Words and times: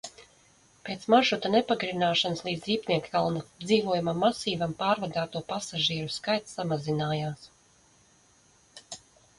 Pēc 0.85 1.03
maršruta 1.13 1.51
nepagarināšanas 1.55 2.41
līdz 2.47 2.65
Ziepniekkalna 2.69 3.43
dzīvojamam 3.67 4.19
masīvam 4.25 4.75
pārvadāto 4.81 5.43
pasažieru 5.53 6.11
skaits 6.17 6.59
samazinājās. 6.61 7.49